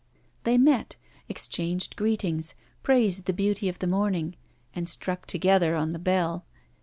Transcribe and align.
They 0.45 0.57
met, 0.57 0.95
exchanged 1.29 1.95
greetings, 1.95 2.55
praised 2.81 3.25
the 3.25 3.33
beauty 3.33 3.69
of 3.69 3.77
the 3.77 3.85
morning, 3.85 4.35
and 4.73 4.89
struck 4.89 5.27
together 5.27 5.75
on 5.75 5.91
the 5.91 5.99
Bell. 5.99 6.43